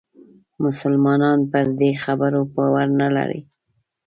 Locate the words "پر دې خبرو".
1.51-2.41